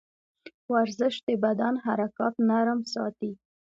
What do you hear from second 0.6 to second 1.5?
ورزش د